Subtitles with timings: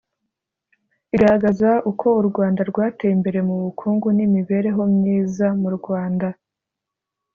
[1.15, 6.27] Igaragaza uko urwanda rwateye imbere mu bukungu n imibereho myiza mu rwanda